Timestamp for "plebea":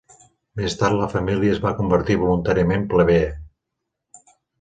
2.95-3.29